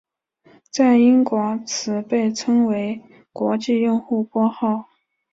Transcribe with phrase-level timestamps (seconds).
[0.71, 2.99] 在英国此被称为
[3.31, 4.89] 国际用户拨号。